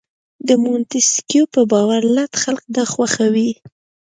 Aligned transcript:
د 0.47 0.49
مونتیسکیو 0.63 1.45
په 1.53 1.61
باور 1.71 2.01
لټ 2.15 2.31
خلک 2.43 2.63
دا 2.75 2.83
خوښوي. 2.93 3.49